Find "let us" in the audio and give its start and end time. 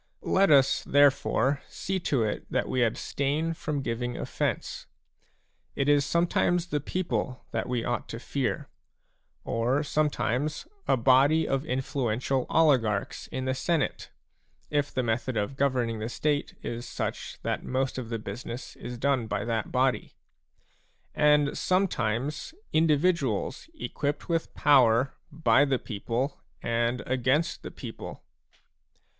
0.25-0.83